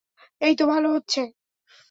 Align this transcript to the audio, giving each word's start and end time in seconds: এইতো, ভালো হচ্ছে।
এইতো, 0.41 0.63
ভালো 0.65 0.87
হচ্ছে। 0.89 1.21